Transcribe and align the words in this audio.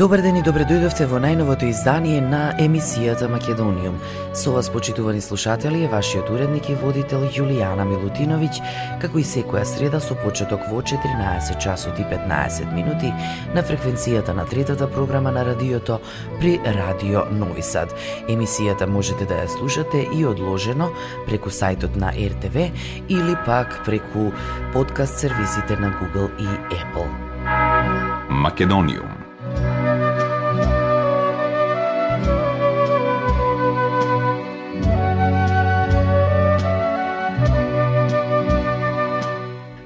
Добар 0.00 0.22
ден 0.24 0.38
и 0.38 0.40
добре 0.40 0.64
дојдовте 0.64 1.04
во 1.04 1.18
најновото 1.20 1.66
издание 1.68 2.22
на 2.24 2.54
емисијата 2.56 3.26
Македониум. 3.28 3.98
Со 4.32 4.54
вас, 4.54 4.70
почитувани 4.72 5.20
слушатели, 5.20 5.82
е 5.84 5.90
вашиот 5.92 6.30
уредник 6.32 6.70
и 6.72 6.76
водител 6.80 7.26
Јулијана 7.28 7.84
Милутиновиќ, 7.84 8.62
како 9.02 9.20
и 9.20 9.26
секоја 9.28 9.66
среда 9.68 10.00
со 10.00 10.16
почеток 10.16 10.64
во 10.70 10.80
14 10.80 11.60
часот 11.60 12.00
и 12.00 12.08
15 12.14 12.72
минути 12.72 13.12
на 13.52 13.60
фреквенцијата 13.60 14.32
на 14.32 14.48
третата 14.48 14.88
програма 14.88 15.36
на 15.36 15.44
радиото 15.44 16.00
при 16.40 16.56
Радио 16.64 17.28
Нови 17.28 17.60
Сад. 17.62 17.92
Емисијата 18.24 18.88
можете 18.88 19.28
да 19.28 19.44
ја 19.44 19.52
слушате 19.52 20.06
и 20.16 20.24
одложено 20.24 20.88
преку 21.28 21.52
сајтот 21.52 22.00
на 22.00 22.16
РТВ 22.16 22.70
или 23.08 23.36
пак 23.44 23.82
преку 23.84 24.32
подкаст 24.72 25.18
сервисите 25.18 25.76
на 25.76 25.92
Google 26.00 26.30
и 26.40 26.48
Apple. 26.72 27.10
Македониум 28.30 29.19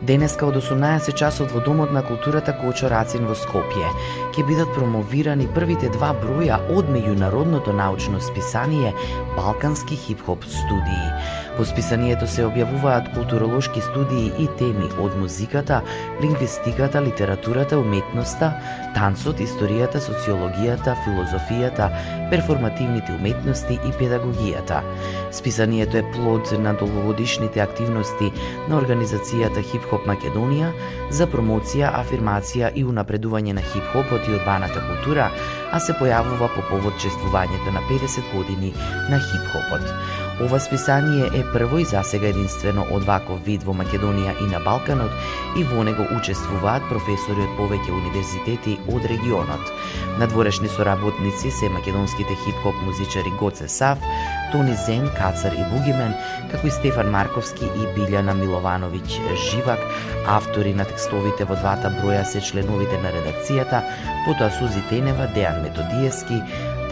Денеска 0.04 0.44
од 0.46 0.56
18 0.60 1.16
часот 1.16 1.52
во 1.54 1.62
Домот 1.64 1.92
на 1.92 2.02
културата 2.04 2.52
Кочо 2.52 2.90
Рацин 2.92 3.24
во 3.24 3.32
Скопје 3.32 3.88
ќе 4.36 4.42
бидат 4.44 4.74
промовирани 4.76 5.46
првите 5.56 5.88
два 5.94 6.10
броја 6.18 6.58
од 6.76 6.90
меѓународното 6.92 7.72
научно 7.72 8.20
списание 8.20 8.92
Балкански 9.32 9.96
хип-хоп 9.96 10.44
студии. 10.44 11.06
Во 11.54 11.62
списанието 11.62 12.26
се 12.26 12.42
објавуваат 12.48 13.12
културолошки 13.14 13.78
студии 13.84 14.32
и 14.42 14.48
теми 14.58 14.88
од 14.98 15.14
музиката, 15.14 15.82
лингвистиката, 16.18 16.98
литературата, 17.02 17.78
уметноста, 17.78 18.48
танцот, 18.96 19.38
историјата, 19.38 20.02
социологијата, 20.02 20.96
филозофијата, 21.04 21.92
перформативните 22.32 23.14
уметности 23.14 23.78
и 23.78 23.92
педагогијата. 24.00 24.82
Списанието 25.30 25.96
е 25.96 26.10
плод 26.12 26.50
на 26.58 26.74
долгогодишните 26.74 27.62
активности 27.62 28.32
на 28.68 28.82
организацијата 28.82 29.62
Хип 29.62 29.86
Хоп 29.90 30.10
Македонија 30.10 30.72
за 31.14 31.30
промоција, 31.30 31.94
афирмација 32.02 32.74
и 32.74 32.82
унапредување 32.82 33.54
на 33.54 33.62
хип-хопот 33.62 34.26
и 34.26 34.34
урбаната 34.40 34.82
култура, 34.90 35.30
а 35.70 35.78
се 35.78 35.94
појавува 36.02 36.50
по 36.50 36.66
повод 36.66 36.98
чествувањето 36.98 37.70
на 37.78 37.86
50 37.86 38.26
години 38.34 38.74
на 39.10 39.22
хип-хопот. 39.22 40.23
Ова 40.40 40.60
списание 40.60 41.30
е 41.34 41.44
прво 41.52 41.78
и 41.78 41.84
засега 41.84 42.26
единствено 42.26 42.82
од 42.90 43.04
ваков 43.06 43.44
вид 43.46 43.62
во 43.62 43.70
Македонија 43.70 44.32
и 44.42 44.48
на 44.50 44.58
Балканот 44.64 45.12
и 45.54 45.62
во 45.62 45.84
него 45.86 46.08
учествуваат 46.16 46.88
професори 46.90 47.44
од 47.46 47.52
повеќе 47.54 47.94
универзитети 47.94 48.74
од 48.90 49.06
регионот. 49.06 49.70
Надворешни 50.18 50.68
соработници 50.68 51.52
се 51.54 51.70
македонските 51.70 52.34
хип-хоп 52.42 52.74
музичари 52.82 53.30
Гоце 53.38 53.68
Сав, 53.68 54.02
Тони 54.50 54.74
Зен, 54.86 55.06
Кацар 55.14 55.54
и 55.54 55.68
Бугимен, 55.70 56.18
како 56.50 56.66
и 56.66 56.74
Стефан 56.74 57.14
Марковски 57.14 57.70
и 57.70 57.86
Билјана 57.94 58.34
Миловановиќ 58.34 59.38
Живак, 59.38 59.86
автори 60.26 60.74
на 60.74 60.82
текстовите 60.84 61.46
во 61.46 61.54
двата 61.62 61.94
броја 61.94 62.24
се 62.26 62.42
членовите 62.42 62.98
на 62.98 63.14
редакцијата, 63.14 63.86
потоа 64.26 64.50
Сузи 64.58 64.82
Тенева, 64.90 65.30
Дејан 65.30 65.62
Методиевски, 65.62 66.42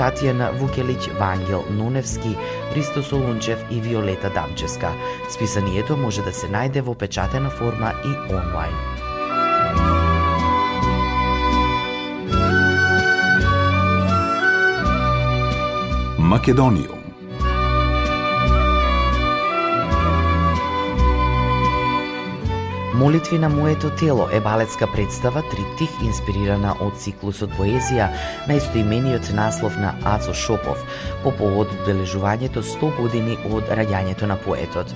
Татјана 0.03 0.49
Вукелиќ, 0.59 1.13
Вангел 1.15 1.63
Нуневски, 1.71 2.33
Христо 2.73 3.03
Солунчев 3.07 3.61
и 3.71 3.81
Виолета 3.81 4.31
Дамческа. 4.35 4.91
Списанието 5.31 5.97
може 5.97 6.25
да 6.27 6.33
се 6.35 6.49
најде 6.51 6.83
во 6.83 6.95
печатена 6.99 7.51
форма 7.51 7.93
и 8.03 8.11
онлайн. 8.35 8.75
Македонијум 16.19 17.02
Молитви 23.03 23.39
на 23.39 23.49
моето 23.49 23.91
тело 23.91 24.29
е 24.33 24.41
балетска 24.41 24.87
представа 24.93 25.43
триптих 25.51 25.91
инспирирана 26.07 26.77
од 26.87 27.01
циклусот 27.03 27.51
поезија 27.59 28.07
на 28.47 28.55
истоимениот 28.61 29.33
наслов 29.35 29.75
на 29.75 29.91
Ацо 30.07 30.31
Шопов 30.31 30.79
по 31.25 31.33
повод 31.35 31.73
одбележувањето 31.75 32.63
100 32.63 32.93
години 33.01 33.35
од 33.51 33.67
раѓањето 33.75 34.31
на 34.31 34.37
поетот. 34.39 34.95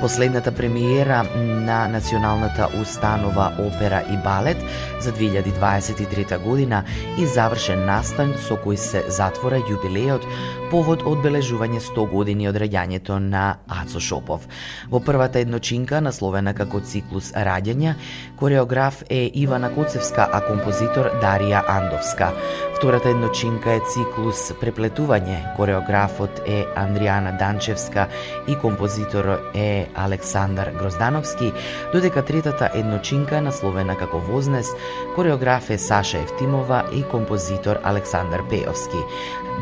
Последната 0.00 0.52
премиера 0.52 1.22
на 1.40 1.88
Националната 1.88 2.68
установа 2.80 3.48
опера 3.58 4.02
и 4.12 4.16
балет 4.24 4.60
за 5.00 5.12
2023 5.12 6.38
година 6.38 6.84
и 7.18 7.24
завршен 7.26 7.86
настан 7.86 8.34
со 8.36 8.60
кој 8.60 8.76
се 8.76 9.04
затвора 9.08 9.64
јубилејот 9.64 10.28
повод 10.70 11.02
одбележување 11.06 11.78
100 11.80 12.04
години 12.10 12.48
од 12.50 12.56
раѓањето 12.58 13.18
на 13.22 13.58
Ацо 13.70 14.00
Шопов. 14.02 14.46
Во 14.90 15.00
првата 15.00 15.40
едночинка, 15.44 16.00
насловена 16.02 16.54
како 16.56 16.80
циклус 16.80 17.30
Раѓања, 17.32 17.94
кореограф 18.40 19.02
е 19.10 19.26
Ивана 19.42 19.70
Коцевска, 19.74 20.26
а 20.32 20.40
композитор 20.46 21.10
Дарија 21.22 21.62
Андовска. 21.70 22.32
Втората 22.76 23.12
едночинка 23.14 23.76
е 23.76 23.84
циклус 23.92 24.50
Преплетување, 24.60 25.38
кореографот 25.56 26.42
е 26.46 26.64
Андријана 26.76 27.36
Данчевска 27.38 28.08
и 28.48 28.56
композитор 28.60 29.30
е 29.54 29.86
Александар 29.94 30.72
Гроздановски, 30.78 31.52
додека 31.92 32.24
третата 32.24 32.70
едночинка 32.74 33.40
насловена 33.40 33.96
како 33.96 34.18
Вознес, 34.18 34.74
кореограф 35.14 35.70
е 35.70 35.78
Саша 35.78 36.18
Евтимова 36.18 36.84
и 36.92 37.02
композитор 37.02 37.80
Александар 37.84 38.48
Пеовски. 38.50 39.04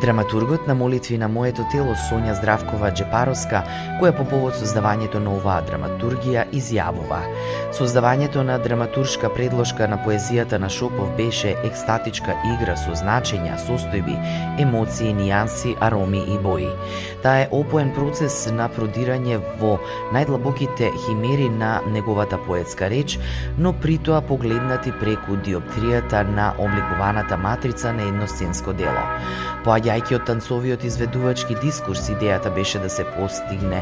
Драматургот 0.00 0.66
на 0.66 0.75
молитви 0.75 1.19
на 1.19 1.28
моето 1.28 1.62
тело 1.72 1.94
Сонја 1.94 2.34
Здравкова 2.34 2.91
Джепаровска, 2.91 3.62
која 4.00 4.10
по 4.16 4.25
повод 4.27 4.56
создавањето 4.59 5.21
на 5.22 5.31
оваа 5.38 5.62
драматургија 5.62 6.49
изјавува. 6.50 7.21
Создавањето 7.78 8.43
на 8.43 8.59
драматуршка 8.59 9.31
предложка 9.31 9.87
на 9.88 9.99
поезијата 10.03 10.59
на 10.59 10.69
Шопов 10.69 11.15
беше 11.16 11.55
екстатичка 11.65 12.34
игра 12.50 12.75
со 12.77 12.97
значења, 12.99 13.55
состојби, 13.55 14.16
емоции, 14.59 15.15
нијанси, 15.15 15.77
ароми 15.81 16.25
и 16.26 16.38
бои. 16.43 16.69
Таа 17.22 17.47
е 17.47 17.49
опоен 17.53 17.94
процес 17.94 18.50
на 18.50 18.66
продирање 18.69 19.38
во 19.62 19.78
најдлабоките 20.11 20.91
химери 21.06 21.49
на 21.49 21.81
неговата 21.87 22.38
поетска 22.47 22.91
реч, 22.91 23.19
но 23.59 23.72
притоа 23.72 24.21
погледнати 24.21 24.91
преку 25.00 25.38
диоптријата 25.38 26.26
на 26.26 26.50
обликуваната 26.59 27.37
матрица 27.37 27.93
на 27.93 28.03
едно 28.03 28.26
сценско 28.26 28.72
дело. 28.72 29.06
Поаѓајќи 29.64 30.19
од 30.19 30.26
танцовиот 30.28 30.82
изведувачки 30.84 31.54
дискурс, 31.62 32.10
идејата 32.12 32.50
беше 32.52 32.82
да 32.82 32.90
се 32.93 33.06
постигне 33.14 33.78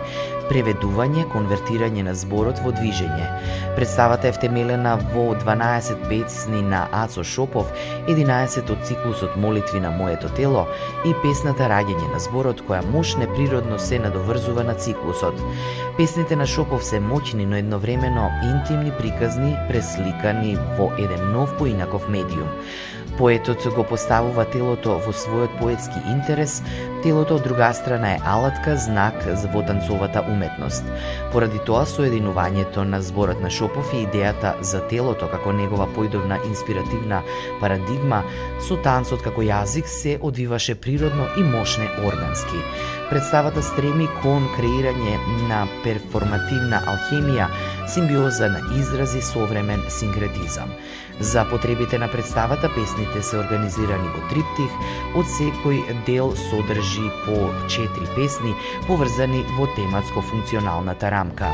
преведување, 0.47 1.25
конвертирање 1.33 2.05
на 2.07 2.15
зборот 2.15 2.61
во 2.63 2.71
движење. 2.77 3.27
Представата 3.75 4.29
е 4.29 4.37
втемелена 4.37 4.93
во 5.11 5.33
12 5.43 6.05
песни 6.07 6.63
на 6.63 6.85
Ацо 6.95 7.25
Шопов, 7.25 7.73
11 8.07 8.71
од 8.71 8.87
циклусот 8.87 9.35
Молитви 9.37 9.81
на 9.83 9.91
моето 9.91 10.31
тело 10.39 10.69
и 11.09 11.17
песната 11.25 11.67
Раѓање 11.73 12.13
на 12.13 12.23
зборот 12.23 12.63
која 12.69 12.85
мош 12.93 13.17
неприродно 13.19 13.79
се 13.83 13.99
надоврзува 13.99 14.63
на 14.63 14.79
циклусот. 14.79 15.43
Песните 15.99 16.39
на 16.39 16.47
Шопов 16.47 16.87
се 16.87 17.03
моќни, 17.03 17.43
но 17.43 17.59
едновремено 17.59 18.31
интимни 18.47 18.95
приказни, 19.03 19.57
пресликани 19.67 20.55
во 20.79 20.93
еден 20.95 21.33
нов 21.35 21.59
поинаков 21.59 22.07
медиум. 22.09 22.49
Поетот 23.23 23.63
го 23.77 23.85
поставува 23.87 24.43
телото 24.51 24.97
во 25.05 25.13
својот 25.15 25.53
поетски 25.61 26.01
интерес, 26.11 26.57
телото 27.05 27.37
од 27.39 27.45
друга 27.47 27.69
страна 27.71 28.17
е 28.17 28.23
алатка, 28.27 28.73
знак 28.75 29.15
во 29.53 29.61
танцовата 29.63 30.25
уметност. 30.27 30.83
Поради 31.31 31.61
тоа 31.63 31.85
соединувањето 31.87 32.83
на 32.83 32.99
зборот 32.99 33.39
на 33.39 33.47
Шопов 33.47 33.93
и 33.95 34.01
идејата 34.09 34.57
за 34.67 34.81
телото 34.91 35.29
како 35.31 35.53
негова 35.55 35.87
поидовна 35.95 36.41
инспиративна 36.49 37.21
парадигма 37.61 38.25
со 38.59 38.81
танцот 38.83 39.23
како 39.23 39.47
јазик 39.47 39.87
се 39.87 40.17
одвиваше 40.19 40.75
природно 40.75 41.29
и 41.39 41.47
мощне 41.47 41.87
органски. 42.03 42.59
Представата 43.13 43.63
стреми 43.63 44.09
кон 44.23 44.51
креирање 44.57 45.15
на 45.47 45.63
перформативна 45.85 46.83
алхемија, 46.91 47.47
симбиоза 47.87 48.51
на 48.51 48.67
изрази 48.81 49.23
современ 49.23 49.87
синкретизам. 49.89 50.75
За 51.23 51.45
потребите 51.45 51.99
на 51.99 52.09
представата, 52.09 52.71
песните 52.75 53.23
се 53.23 53.37
организирани 53.39 54.09
во 54.11 54.25
триптих, 54.27 54.73
од 55.15 55.29
секој 55.31 55.79
дел 56.03 56.33
содржи 56.35 57.05
по 57.23 57.37
4 57.71 58.09
песни, 58.17 58.51
поврзани 58.89 59.45
во 59.55 59.69
тематско-функционалната 59.77 61.13
рамка. 61.15 61.53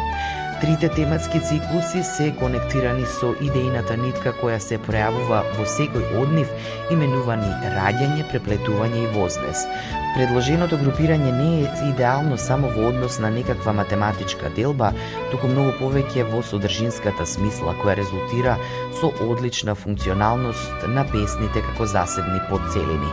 Трите 0.62 0.88
тематски 0.88 1.42
циклуси 1.44 2.00
се 2.02 2.30
конектирани 2.40 3.04
со 3.12 3.34
идејната 3.44 4.00
нитка 4.00 4.32
која 4.40 4.56
се 4.56 4.80
пројавува 4.80 5.44
во 5.58 5.68
секој 5.76 6.16
од 6.16 6.32
нив, 6.32 6.48
именувани 6.88 7.52
раѓање, 7.76 8.24
преплетување 8.32 9.04
и 9.04 9.12
вознес. 9.12 9.68
Предложеното 10.14 10.78
групирање 10.80 11.32
не 11.36 11.48
е 11.62 11.72
идеално 11.90 12.38
само 12.40 12.70
во 12.72 12.88
однос 12.88 13.18
на 13.20 13.28
некаква 13.30 13.72
математичка 13.76 14.48
делба, 14.56 14.92
туку 15.30 15.50
многу 15.50 15.74
повеќе 15.76 16.24
во 16.30 16.40
содржинската 16.42 17.26
смисла 17.28 17.74
која 17.82 17.98
резултира 18.00 18.56
со 19.00 19.10
одлична 19.26 19.74
функционалност 19.76 20.88
на 20.88 21.04
песните 21.12 21.60
како 21.66 21.86
засебни 21.86 22.40
подцелени. 22.48 23.12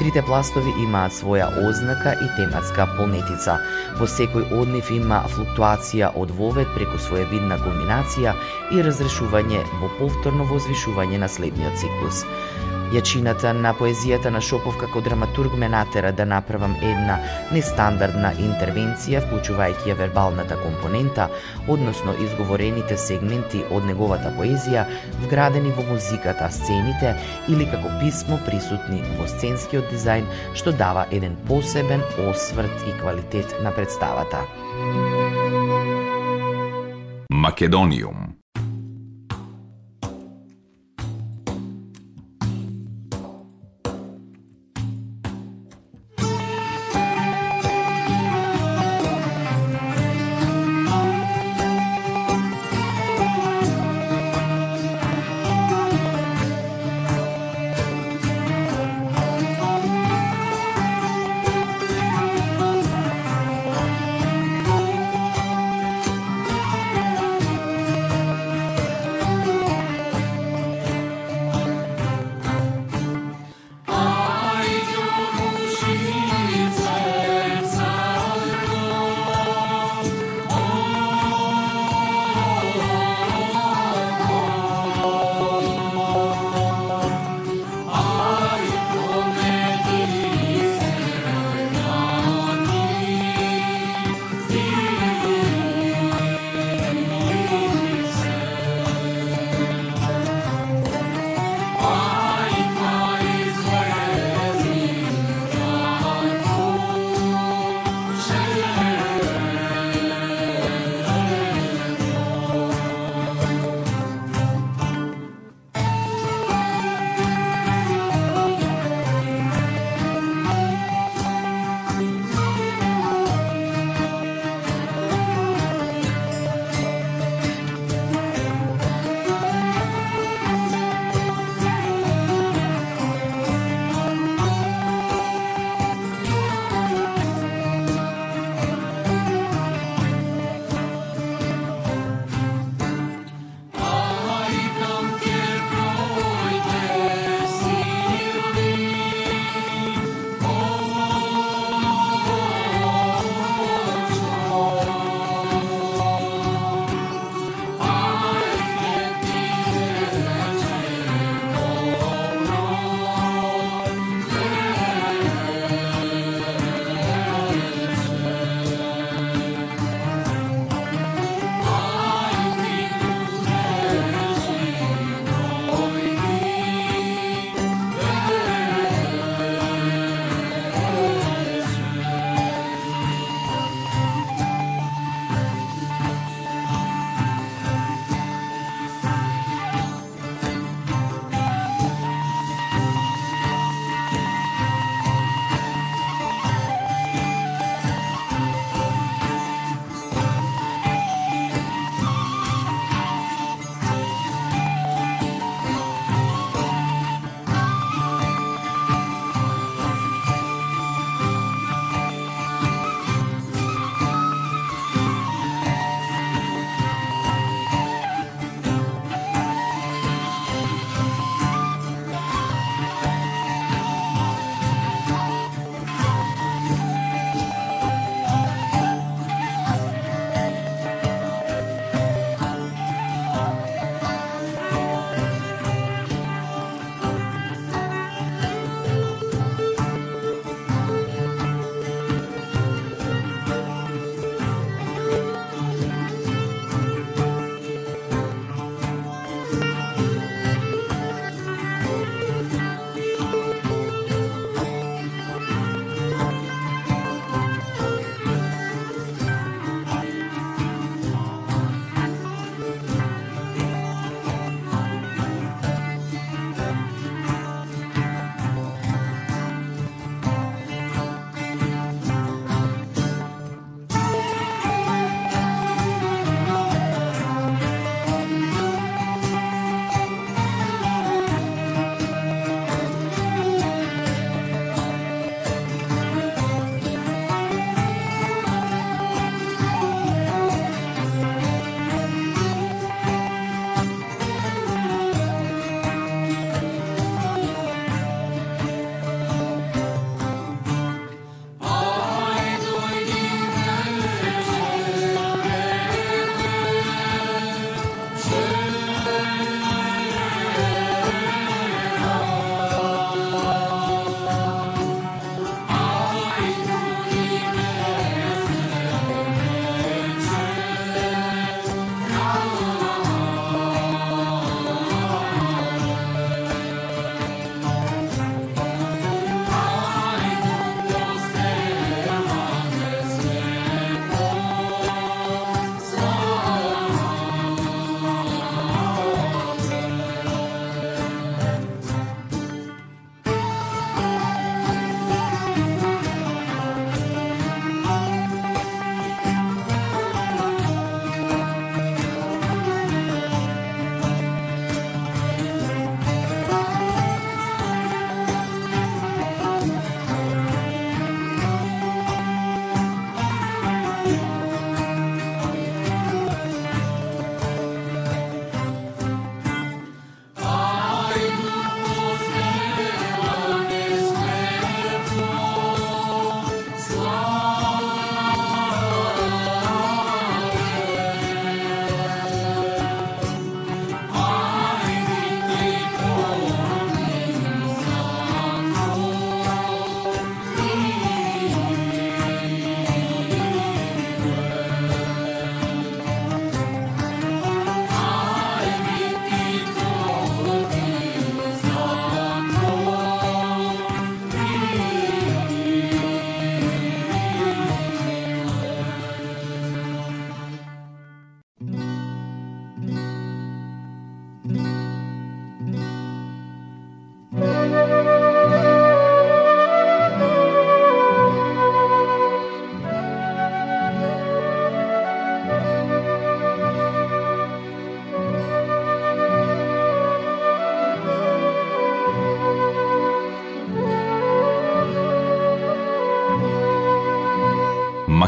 Трите 0.00 0.22
пластови 0.24 0.72
имаат 0.80 1.12
своја 1.12 1.50
ознака 1.68 2.16
и 2.24 2.30
тематска 2.38 2.88
полнетица. 2.96 3.58
Во 4.00 4.08
секој 4.08 4.48
од 4.56 4.72
нив 4.72 4.88
има 4.96 5.20
флуктуација 5.28 6.14
од 6.16 6.32
вовет 6.40 6.72
преку 6.74 6.96
своевидна 6.98 7.60
комбинација 7.60 8.32
и 8.72 8.80
разрешување 8.86 9.60
во 9.82 9.92
повторно 10.00 10.48
возвишување 10.48 11.20
на 11.20 11.28
следниот 11.28 11.76
циклус. 11.76 12.24
Јачината 12.90 13.52
на 13.54 13.70
поезијата 13.78 14.32
на 14.34 14.40
Шопов 14.42 14.74
како 14.80 14.98
драматург 15.00 15.52
ме 15.54 15.68
натера 15.70 16.10
да 16.12 16.24
направам 16.26 16.72
една 16.82 17.20
нестандардна 17.54 18.32
интервенција, 18.42 19.20
вклучувајќи 19.26 19.92
ја 19.92 19.94
вербалната 20.00 20.56
компонента, 20.58 21.28
односно 21.70 22.16
изговорените 22.24 22.96
сегменти 22.98 23.62
од 23.70 23.86
неговата 23.86 24.32
поезија, 24.38 24.88
вградени 25.22 25.70
во 25.76 25.86
музиката, 25.92 26.50
сцените 26.50 27.14
или 27.48 27.68
како 27.70 27.94
писмо 28.00 28.40
присутни 28.48 28.98
во 29.20 29.28
сценскиот 29.30 29.86
дизајн, 29.94 30.26
што 30.58 30.74
дава 30.74 31.06
еден 31.14 31.38
посебен 31.46 32.02
осврт 32.26 32.88
и 32.90 32.96
квалитет 32.98 33.54
на 33.62 33.70
представата. 33.70 34.42
Македониум 37.30 38.29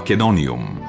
Македониум 0.03 0.83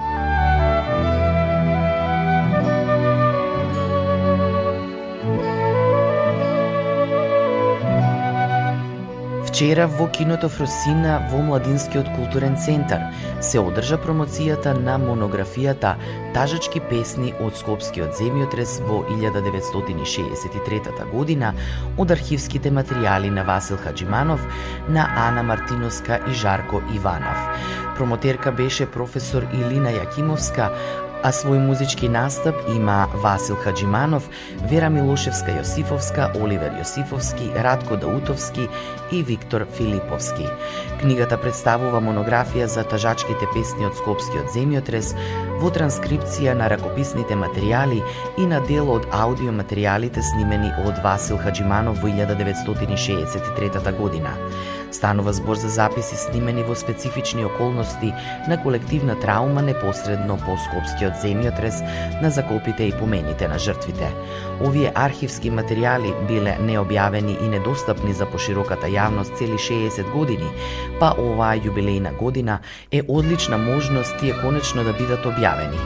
Вчера 9.45 9.85
во 9.85 10.07
киното 10.07 10.49
Фросина 10.49 11.29
во 11.29 11.43
Младинскиот 11.45 12.09
културен 12.15 12.57
центар 12.57 13.13
се 13.37 13.61
одржа 13.61 13.99
промоцијата 14.01 14.73
на 14.73 14.97
монографијата 14.97 15.93
Тажачки 16.33 16.81
песни 16.89 17.35
од 17.37 17.53
Скопскиот 17.53 18.17
земјотрес 18.17 18.81
во 18.87 19.03
1963 19.13 21.05
година 21.13 21.53
од 22.01 22.09
архивските 22.17 22.73
материјали 22.73 23.29
на 23.29 23.45
Васил 23.45 23.77
Хаджиманов, 23.77 24.41
на 24.89 25.05
Ана 25.27 25.43
Мартиновска 25.43 26.17
и 26.25 26.33
Жарко 26.33 26.81
Иванов. 26.97 27.37
Промотерка 27.97 28.51
беше 28.51 28.85
професор 28.85 29.43
Илина 29.53 29.91
Јакимовска, 29.93 30.69
а 31.23 31.31
свој 31.31 31.59
музички 31.63 32.09
настап 32.11 32.55
има 32.67 33.07
Васил 33.23 33.55
Хаджиманов, 33.55 34.27
Вера 34.67 34.89
Милошевска 34.89 35.55
Јосифовска, 35.55 36.33
Оливер 36.35 36.73
Јосифовски, 36.81 37.53
Радко 37.63 37.95
Даутовски 37.95 38.67
и 39.11 39.23
Виктор 39.23 39.65
Филиповски. 39.77 40.49
Книгата 40.99 41.37
представува 41.37 42.01
монографија 42.03 42.65
за 42.67 42.83
тажачките 42.83 43.47
песни 43.55 43.87
од 43.87 43.95
Скопскиот 44.01 44.51
земјотрес 44.51 45.13
во 45.61 45.71
транскрипција 45.71 46.57
на 46.59 46.67
ракописните 46.73 47.39
материјали 47.39 48.01
и 48.37 48.47
на 48.49 48.59
дел 48.67 48.91
од 48.91 49.07
аудиоматеријалите 49.13 50.25
снимени 50.33 50.73
од 50.83 50.99
Васил 51.05 51.37
Хаджиманов 51.39 52.03
во 52.03 52.11
1963 52.11 53.97
година. 53.97 54.35
Станува 54.93 55.33
збор 55.33 55.55
за 55.55 55.69
записи 55.69 56.15
снимени 56.15 56.63
во 56.63 56.75
специфични 56.75 57.45
околности 57.45 58.13
на 58.47 58.61
колективна 58.63 59.15
траума 59.19 59.61
непосредно 59.61 60.37
по 60.37 60.53
Скопскиот 60.57 61.17
земјотрес 61.23 61.81
на 62.21 62.29
закопите 62.29 62.87
и 62.87 62.93
помените 62.93 63.47
на 63.47 63.57
жртвите. 63.59 64.11
Овие 64.61 64.91
архивски 64.95 65.51
материјали 65.51 66.13
биле 66.29 66.55
необјавени 66.61 67.35
и 67.41 67.49
недостапни 67.49 68.13
за 68.13 68.29
пошироката 68.29 68.87
јавност 68.87 69.33
цели 69.37 69.57
60 69.57 70.11
години, 70.13 70.53
па 70.99 71.15
оваа 71.17 71.57
јубилејна 71.57 72.13
година 72.17 72.59
е 72.91 73.01
одлична 73.07 73.57
можност 73.57 74.13
тие 74.21 74.37
конечно 74.41 74.83
да 74.83 74.93
бидат 74.93 75.25
објавени. 75.25 75.81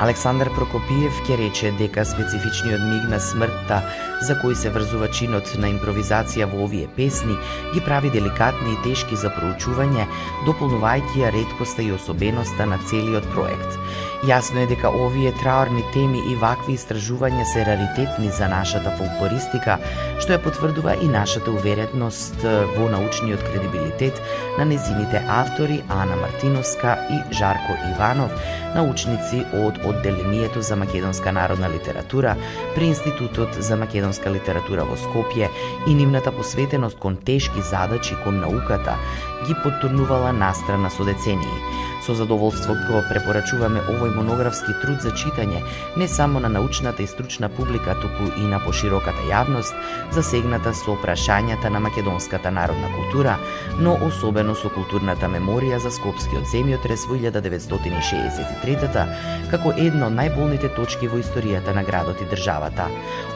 Александар 0.00 0.48
Прокопиев 0.56 1.18
ќе 1.26 1.36
рече 1.36 1.70
дека 1.76 2.06
специфичниот 2.08 2.80
миг 2.88 3.02
на 3.12 3.18
смртта 3.20 3.82
за 4.24 4.32
кој 4.40 4.54
се 4.56 4.72
врзува 4.72 5.10
чинот 5.12 5.50
на 5.60 5.68
импровизација 5.74 6.46
во 6.48 6.62
овие 6.64 6.88
песни 6.96 7.36
ги 7.74 7.82
прави 7.84 8.08
деликатни 8.14 8.72
и 8.72 8.78
тешки 8.86 9.18
за 9.20 9.28
проучување, 9.36 10.06
дополнувајќи 10.48 11.20
ја 11.20 11.34
редкоста 11.36 11.84
и 11.84 11.92
особеноста 11.92 12.64
на 12.72 12.80
целиот 12.88 13.28
проект. 13.34 13.76
Јасно 14.20 14.60
е 14.60 14.68
дека 14.68 14.90
овие 14.92 15.30
траорни 15.40 15.80
теми 15.94 16.20
и 16.28 16.34
вакви 16.36 16.74
истражувања 16.76 17.44
се 17.48 17.62
раритетни 17.64 18.28
за 18.36 18.50
нашата 18.52 18.92
фолклористика, 18.98 19.78
што 20.20 20.34
ја 20.34 20.42
потврдува 20.44 20.98
и 21.00 21.08
нашата 21.08 21.48
увереност 21.48 22.44
во 22.76 22.90
научниот 22.92 23.40
кредибилитет 23.46 24.20
на 24.58 24.66
незините 24.68 25.22
автори 25.24 25.80
Ана 25.88 26.20
Мартиновска 26.20 26.98
и 27.16 27.22
Жарко 27.32 27.78
Иванов, 27.94 28.36
научници 28.74 29.40
од 29.56 29.80
Одделението 29.88 30.60
за 30.62 30.76
македонска 30.76 31.32
народна 31.32 31.70
литература 31.70 32.36
при 32.74 32.92
Институтот 32.92 33.56
за 33.56 33.76
македонска 33.80 34.28
литература 34.30 34.84
во 34.84 35.00
Скопје 35.00 35.48
и 35.88 35.94
нивната 35.94 36.32
посветеност 36.32 36.98
кон 36.98 37.16
тешки 37.16 37.64
задачи 37.72 38.20
кон 38.24 38.44
науката 38.44 39.00
ги 39.46 39.54
потурнувала 39.62 40.32
настрана 40.32 40.90
со 40.90 41.04
децении. 41.04 41.60
Со 42.00 42.14
задоволство 42.16 42.74
го 42.88 43.02
препорачуваме 43.10 43.82
овој 43.92 44.14
монографски 44.14 44.72
труд 44.80 45.02
за 45.04 45.12
читање 45.12 45.60
не 46.00 46.08
само 46.08 46.40
на 46.40 46.48
научната 46.48 47.02
и 47.02 47.06
стручна 47.06 47.48
публика, 47.48 47.94
туку 48.00 48.30
и 48.40 48.46
на 48.48 48.58
пошироката 48.64 49.20
јавност, 49.28 49.76
засегната 50.10 50.72
со 50.74 50.96
прашањата 51.02 51.68
на 51.68 51.80
македонската 51.80 52.50
народна 52.50 52.88
култура, 52.96 53.36
но 53.78 53.98
особено 54.06 54.56
со 54.56 54.72
културната 54.72 55.28
меморија 55.28 55.76
за 55.84 55.92
Скопскиот 55.92 56.48
земјотрес 56.48 57.04
во 57.08 57.20
1963 57.20 59.04
како 59.50 59.72
едно 59.76 60.08
од 60.08 60.16
најболните 60.16 60.72
точки 60.74 61.08
во 61.08 61.20
историјата 61.20 61.74
на 61.76 61.84
градот 61.84 62.20
и 62.20 62.28
државата. 62.32 62.88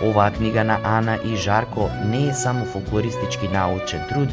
Оваа 0.02 0.30
книга 0.32 0.64
на 0.64 0.80
Ана 0.84 1.18
и 1.24 1.36
Жарко 1.36 1.90
не 2.04 2.28
е 2.28 2.34
само 2.34 2.64
фолклористички 2.64 3.48
научен 3.48 4.08
труд, 4.08 4.28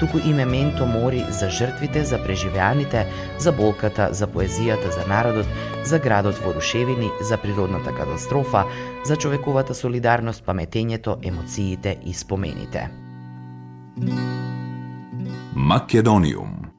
туку 0.00 0.18
и 0.18 0.32
мементо 0.34 0.86
мори 0.86 1.26
за 1.30 1.50
жртвите, 1.50 2.04
за 2.04 2.22
преживеаните, 2.24 3.06
за 3.38 3.52
болката, 3.52 4.08
за 4.12 4.26
поезијата, 4.26 4.88
за 4.90 5.04
народот, 5.08 5.46
за 5.84 5.98
градот 5.98 6.40
во 6.40 6.54
рушевини, 6.54 7.10
за 7.20 7.36
природната 7.36 7.94
катастрофа, 7.94 8.64
за 9.04 9.16
човековата 9.16 9.74
солидарност, 9.74 10.44
паметењето, 10.46 11.18
емоциите 11.22 11.96
и 12.04 12.14
спомените. 12.14 12.88
Македониум 15.54 16.70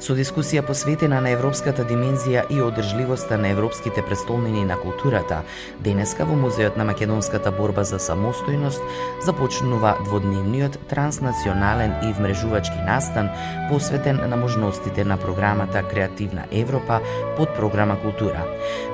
со 0.00 0.14
дискусија 0.16 0.62
посветена 0.64 1.18
на 1.20 1.30
европската 1.34 1.84
димензија 1.84 2.46
и 2.48 2.60
одржливоста 2.64 3.36
на 3.38 3.50
европските 3.52 4.02
престолнини 4.02 4.64
на 4.64 4.78
културата, 4.80 5.42
денеска 5.84 6.24
во 6.24 6.36
Музеот 6.40 6.76
на 6.80 6.86
македонската 6.88 7.52
борба 7.52 7.84
за 7.84 7.98
самостојност 8.00 8.80
започнува 9.26 9.98
дводневниот 10.04 10.78
транснационален 10.88 11.92
и 12.08 12.12
вмрежувачки 12.16 12.78
настан 12.86 13.28
посветен 13.68 14.20
на 14.28 14.36
можностите 14.36 15.04
на 15.04 15.16
програмата 15.16 15.82
Креативна 15.82 16.44
Европа 16.52 17.00
под 17.36 17.54
програма 17.54 18.00
Култура. 18.00 18.46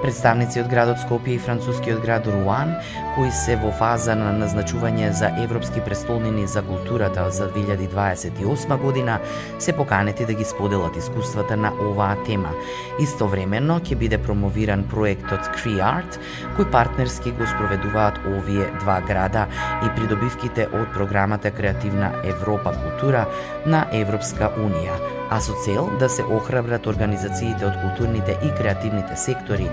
Представници 0.03 0.61
од 0.61 0.69
градот 0.69 0.99
Скопје 0.99 1.37
и 1.37 1.39
францускиот 1.39 2.03
град 2.03 2.27
Руан, 2.27 2.75
кои 3.15 3.31
се 3.31 3.55
во 3.63 3.71
фаза 3.71 4.19
на 4.19 4.35
назначување 4.35 5.13
за 5.15 5.31
европски 5.39 5.81
престолнини 5.87 6.47
за 6.47 6.63
културата 6.67 7.31
за 7.31 7.47
2028 7.55 8.77
година, 8.83 9.21
се 9.59 9.73
поканети 9.73 10.27
да 10.27 10.35
ги 10.35 10.45
споделат 10.45 10.96
искуствата 10.99 11.57
на 11.57 11.73
оваа 11.73 12.17
тема. 12.27 12.53
Истовремено 13.01 13.79
ќе 13.81 13.99
биде 13.99 14.19
промовиран 14.19 14.85
проектот 14.91 15.51
CreArt, 15.57 16.19
кој 16.57 16.71
партнерски 16.73 17.35
го 17.37 17.49
спроведуваат 17.49 18.21
овие 18.31 18.71
два 18.81 19.01
града 19.01 19.47
и 19.85 19.93
придобивките 19.99 20.69
од 20.73 20.93
програмата 20.95 21.51
Креативна 21.51 22.13
Европа 22.25 22.73
култура 22.73 23.27
на 23.67 23.87
Европска 23.93 24.51
Унија, 24.59 24.97
а 25.31 25.41
со 25.41 25.55
цел 25.65 25.91
да 26.01 26.09
се 26.09 26.23
охрабрат 26.23 26.87
организациите 26.87 27.67
од 27.67 27.79
културните 27.83 28.39
и 28.43 28.53
креативните 28.55 29.17
сектори 29.17 29.69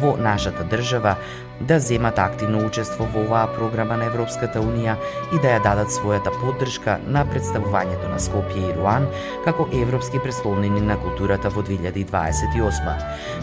во 0.00 0.16
нашата 0.16 0.64
држава 0.64 1.16
да 1.60 1.78
земат 1.80 2.18
активно 2.18 2.66
учество 2.66 3.06
во 3.14 3.22
оваа 3.24 3.46
програма 3.54 3.96
на 3.96 4.08
Европската 4.10 4.60
Унија 4.60 4.96
и 5.32 5.38
да 5.38 5.54
ја 5.54 5.60
дадат 5.62 5.92
својата 5.94 6.32
поддршка 6.40 6.98
на 7.06 7.22
представувањето 7.24 8.10
на 8.10 8.18
Скопје 8.18 8.70
и 8.70 8.72
Руан 8.74 9.06
како 9.44 9.68
европски 9.72 10.18
престолнини 10.18 10.80
на 10.80 10.96
културата 10.98 11.48
во 11.54 11.62
2028. 11.62 12.96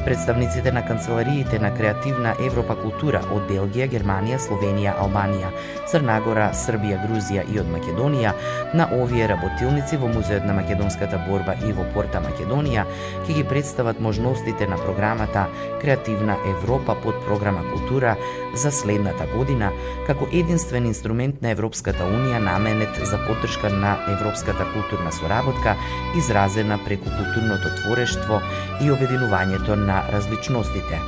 Представниците 0.05 0.71
на 0.71 0.85
канцелариите 0.85 1.59
на 1.59 1.71
Креативна 1.73 2.35
Европа 2.39 2.75
култура 2.75 3.21
од 3.31 3.47
Белгија, 3.49 3.87
Германија, 3.95 4.39
Словенија, 4.43 4.97
Албанија, 4.99 5.53
Црнагора, 5.87 6.51
Србија, 6.53 6.99
Грузија 7.05 7.47
и 7.47 7.59
од 7.59 7.71
Македонија 7.71 8.35
на 8.73 8.89
овие 8.99 9.27
работилници 9.27 9.97
во 9.97 10.11
Музеот 10.11 10.45
на 10.45 10.53
македонската 10.53 11.21
борба 11.29 11.55
и 11.63 11.71
во 11.71 11.87
Порта 11.95 12.19
Македонија 12.19 12.85
ќе 13.25 13.39
ги 13.39 13.47
представат 13.47 13.99
можностите 13.99 14.67
на 14.67 14.77
програмата 14.77 15.47
Креативна 15.81 16.37
Европа 16.57 16.95
под 17.03 17.15
програма 17.25 17.63
култура 17.71 18.00
култура 18.01 18.17
за 18.53 18.71
следната 18.71 19.25
година 19.35 19.71
како 20.07 20.27
единствен 20.31 20.85
инструмент 20.85 21.41
на 21.41 21.51
Европската 21.55 22.03
Унија 22.03 22.39
наменет 22.43 22.99
за 23.03 23.19
поддршка 23.27 23.69
на 23.69 23.97
европската 24.13 24.67
културна 24.73 25.11
соработка 25.11 25.75
изразена 26.17 26.79
преку 26.85 27.09
културното 27.09 27.75
творештво 27.81 28.41
и 28.81 28.91
обединувањето 28.91 29.75
на 29.75 30.03
различностите. 30.11 30.99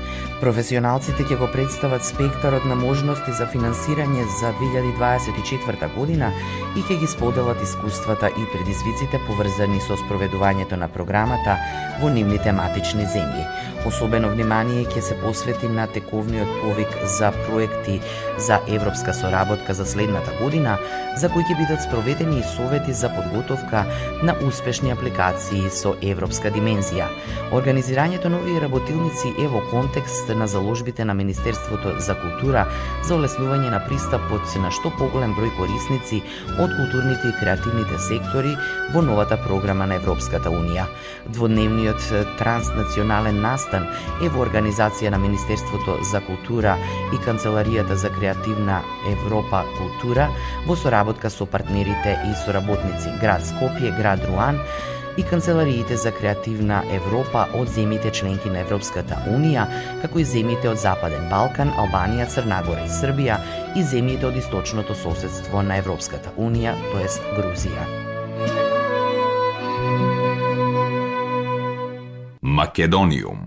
Професионалците 0.43 1.23
ќе 1.23 1.38
го 1.39 1.47
представат 1.47 2.03
спектарот 2.03 2.65
на 2.67 2.75
можности 2.75 3.32
за 3.32 3.45
финансирање 3.47 4.25
за 4.39 4.51
2024 4.60 5.88
година 5.95 6.32
и 6.75 6.84
ќе 6.84 6.99
ги 6.99 7.08
споделат 7.08 7.62
искуствата 7.63 8.27
и 8.27 8.47
предизвиците 8.51 9.21
поврзани 9.27 9.79
со 9.88 9.95
спроведувањето 10.01 10.75
на 10.75 10.88
програмата 10.88 11.58
во 12.01 12.10
нивните 12.10 12.51
матични 12.51 13.08
земји. 13.08 13.45
Особено 13.88 14.29
внимание 14.32 14.86
ќе 14.88 15.01
се 15.01 15.15
посвети 15.19 15.67
на 15.67 15.88
тековниот 15.88 16.60
повик 16.62 16.91
за 17.17 17.33
проекти 17.48 18.02
за 18.38 18.60
европска 18.67 19.13
соработка 19.13 19.74
за 19.74 19.86
следната 19.86 20.32
година, 20.41 20.78
за 21.17 21.30
кои 21.30 21.43
ќе 21.45 21.58
бидат 21.58 21.84
спроведени 21.86 22.39
и 22.39 22.47
совети 22.56 22.93
за 22.93 23.10
подготовка 23.13 23.86
на 24.23 24.34
успешни 24.47 24.91
апликации 24.91 25.69
со 25.69 25.93
европска 26.02 26.49
димензија. 26.52 27.08
Организирањето 27.54 28.32
на 28.34 28.39
овие 28.41 28.62
работилници 28.63 29.34
е 29.43 29.47
во 29.47 29.62
контекст 29.69 30.30
на 30.34 30.47
заложбите 30.47 31.06
на 31.06 31.13
Министерството 31.13 31.93
за 31.99 32.15
култура 32.17 32.65
за 33.06 33.17
олеснување 33.17 33.69
на 33.69 33.82
пристапот 33.86 34.58
на 34.63 34.71
што 34.73 34.89
поголем 34.97 35.36
број 35.38 35.54
корисници 35.58 36.23
од 36.58 36.73
културните 36.73 37.30
и 37.30 37.38
креативните 37.39 37.99
сектори 38.08 38.56
во 38.93 39.02
новата 39.02 39.38
програма 39.38 39.86
на 39.86 39.99
Европската 40.02 40.49
Унија. 40.49 40.88
Дводневниот 41.30 42.02
транснационален 42.41 43.41
настан 43.41 43.86
е 44.21 44.30
во 44.30 44.45
организација 44.45 45.13
на 45.13 45.21
Министерството 45.21 45.99
за 46.12 46.21
култура 46.26 46.78
и 47.13 47.21
Канцеларијата 47.21 47.93
за 47.93 48.10
креативна 48.10 48.82
Европа 49.12 49.63
култура 49.78 50.30
во 50.67 50.76
соработка 50.76 51.03
со 51.30 51.46
партнерите 51.46 52.18
и 52.26 52.34
соработници 52.46 53.10
град 53.22 53.42
Скопје, 53.42 53.96
град 53.98 54.20
Руан 54.26 54.60
и 55.18 55.24
канцелариите 55.24 55.98
за 55.98 56.12
креативна 56.12 56.84
Европа 56.92 57.48
од 57.54 57.68
земите 57.68 58.12
членки 58.12 58.50
на 58.50 58.60
Европската 58.60 59.20
Унија, 59.30 59.68
како 60.02 60.20
и 60.20 60.26
земите 60.26 60.70
од 60.70 60.78
Западен 60.78 61.30
Балкан, 61.30 61.70
Албанија, 61.78 62.30
Црнагора 62.30 62.86
и 62.86 62.89
Србија 62.89 63.38
и 63.76 63.84
земите 63.84 64.26
од 64.28 64.38
источното 64.38 64.96
соседство 64.96 65.62
на 65.62 65.78
Европската 65.78 66.34
Унија, 66.38 66.74
тоест 66.92 67.22
Грузија. 67.38 67.86
Македониум 72.42 73.42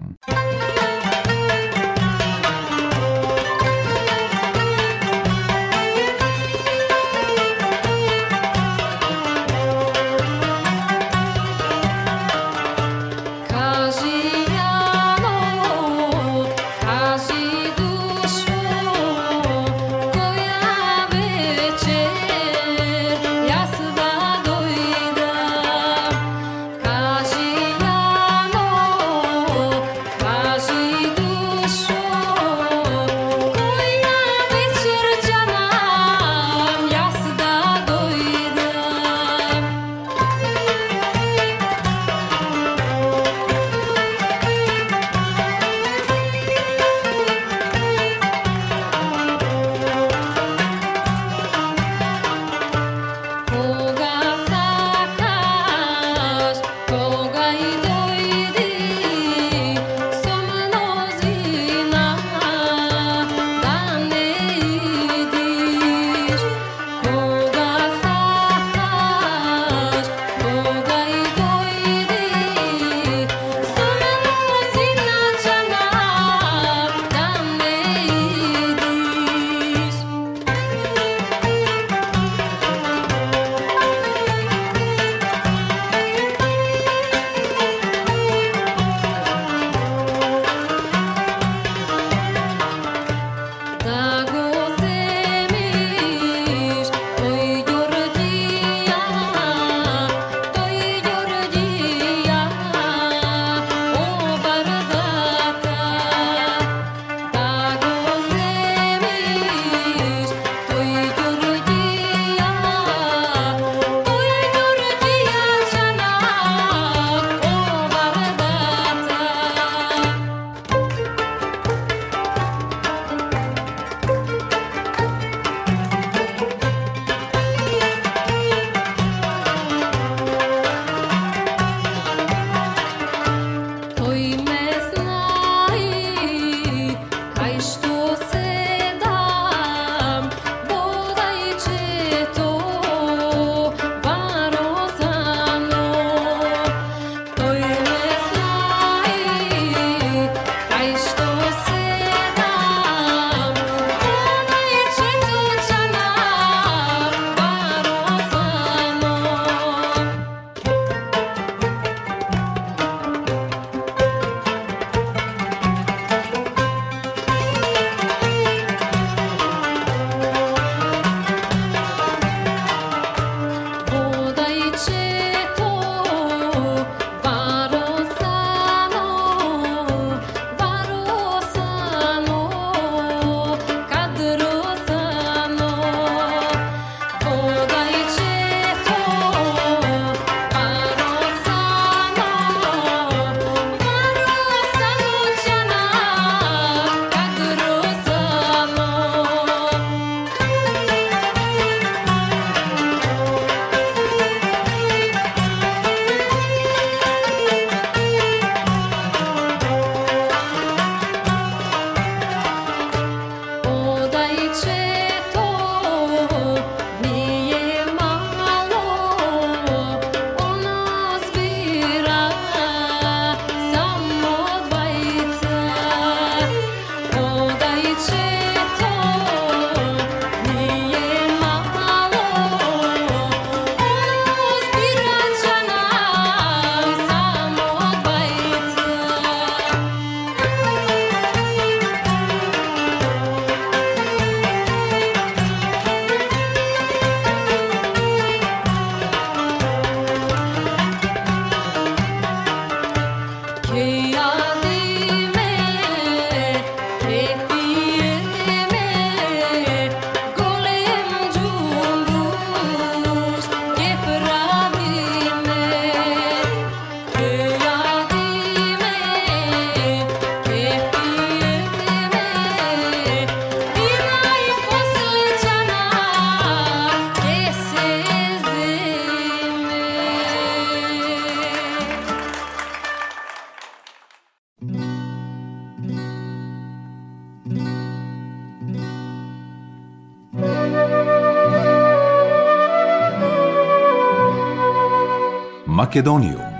Македонијум 295.86 296.55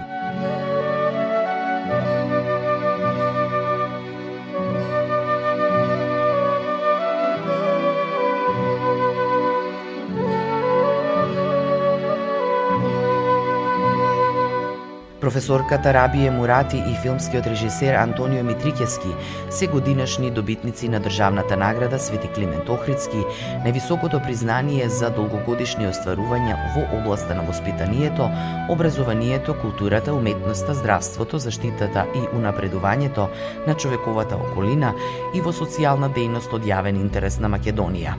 Професорката 15.36 15.92
Рабије 15.92 16.30
Мурати 16.32 16.78
и 16.80 16.94
филмскиот 17.02 17.46
режисер 17.46 17.94
Антонио 17.94 18.44
Митрикески 18.44 19.08
се 19.50 19.66
годинашни 19.66 20.30
добитници 20.30 20.88
на 20.88 21.00
државната 21.00 21.56
награда 21.56 21.98
Свети 21.98 22.28
Климент 22.28 22.68
Охридски, 22.68 23.20
највисокото 23.60 24.22
признание 24.24 24.88
за 24.88 25.10
долгогодишни 25.12 25.90
остварувања 25.92 26.56
во 26.72 26.86
областа 26.96 27.36
на 27.36 27.44
воспитанието, 27.44 28.30
образованието, 28.72 29.52
културата, 29.60 30.14
уметноста, 30.14 30.74
здравството, 30.74 31.38
заштитата 31.38 32.06
и 32.16 32.24
унапредувањето 32.32 33.28
на 33.66 33.74
човековата 33.76 34.40
околина 34.40 34.94
и 35.34 35.44
во 35.44 35.52
социјална 35.52 36.08
дејност 36.16 36.48
од 36.56 36.64
јавен 36.64 36.96
интерес 36.96 37.36
на 37.44 37.52
Македонија. 37.52 38.16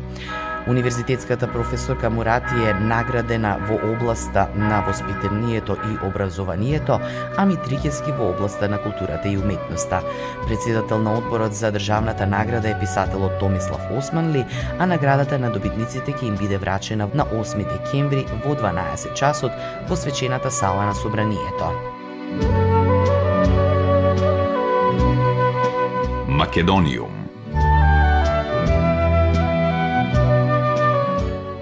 Универзитетската 0.67 1.47
професорка 1.47 2.09
Мурати 2.09 2.55
е 2.69 2.73
наградена 2.73 3.57
во 3.67 3.91
областа 3.91 4.47
на 4.55 4.81
воспитанието 4.81 5.73
и 5.73 6.07
образованието, 6.07 6.99
а 7.37 7.45
Митрикески 7.45 8.11
во 8.11 8.29
областа 8.29 8.69
на 8.69 8.77
културата 8.77 9.29
и 9.29 9.37
уметноста. 9.37 10.01
Председател 10.47 10.99
на 10.99 11.17
одборот 11.17 11.53
за 11.53 11.71
државната 11.71 12.27
награда 12.27 12.69
е 12.69 12.79
писателот 12.79 13.39
Томислав 13.39 13.81
Османли, 13.97 14.45
а 14.79 14.85
наградата 14.85 15.39
на 15.39 15.51
добитниците 15.51 16.11
ќе 16.11 16.23
им 16.27 16.35
биде 16.35 16.57
врачена 16.57 17.07
на 17.13 17.25
8 17.25 17.63
декември 17.63 18.25
во 18.43 18.55
12 18.55 19.13
часот 19.13 19.51
во 19.87 19.95
свечената 19.95 20.51
сала 20.51 20.85
на 20.85 20.95
собранието. 20.95 21.71
Македониум 26.27 27.26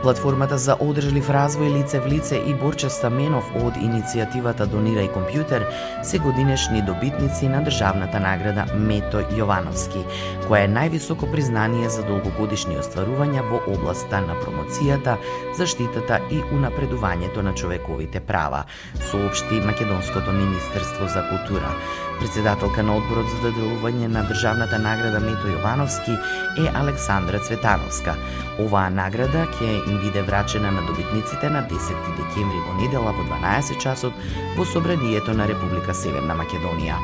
Платформата 0.06 0.58
за 0.62 0.76
одржлив 0.78 1.32
развој 1.34 1.72
лице 1.80 1.98
в 1.98 2.06
лице 2.06 2.38
и 2.38 2.52
Борче 2.54 2.92
Стаменов 2.94 3.48
од 3.58 3.80
иницијативата 3.82 4.68
Донирај 4.70 5.08
компјутер 5.10 5.66
се 6.06 6.20
годинешни 6.22 6.84
добитници 6.86 7.50
на 7.50 7.64
државната 7.66 8.22
награда 8.22 8.68
Мето 8.78 9.24
Јовановски, 9.34 10.04
која 10.46 10.68
е 10.68 10.70
највисоко 10.76 11.26
признание 11.32 11.90
за 11.90 12.06
долгогодишни 12.06 12.78
остварувања 12.78 13.48
во 13.50 13.64
областа 13.66 14.22
на 14.22 14.38
промоцијата, 14.44 15.18
заштитата 15.58 16.22
и 16.30 16.44
унапредувањето 16.54 17.42
на 17.42 17.58
човековите 17.58 18.22
права, 18.22 18.68
соопшти 19.10 19.58
Македонското 19.66 20.38
министерство 20.38 21.10
за 21.10 21.26
култура. 21.32 21.74
Председателка 22.20 22.84
на 22.84 22.96
одборот 22.98 23.28
за 23.30 23.38
доделување 23.44 24.08
на 24.08 24.24
државната 24.30 24.80
награда 24.80 25.20
Мето 25.20 25.50
Јовановски 25.52 26.16
е 26.64 26.72
Александра 26.82 27.40
Цветановска. 27.40 28.16
Оваа 28.64 28.90
награда 28.90 29.46
ќе 29.58 29.84
им 29.90 30.00
биде 30.04 30.24
врачена 30.24 30.72
на 30.72 30.86
добитниците 30.88 31.50
на 31.50 31.66
10 31.68 32.12
декември 32.18 32.64
во 32.68 32.80
недела 32.80 33.12
во 33.12 33.28
12 33.28 33.80
часот 33.84 34.14
во 34.58 34.66
Собранието 34.66 35.34
на 35.34 35.48
Република 35.48 35.94
Северна 35.94 36.36
Македонија. 36.40 37.00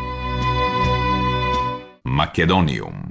Македониум 2.06 3.11